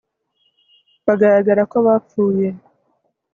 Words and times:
bagaragara 1.05 1.61
ko 1.71 1.77
bapfuye 1.85 2.47